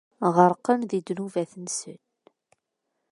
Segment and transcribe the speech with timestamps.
[0.35, 1.99] Ɣerqen di ddnubat-nsen.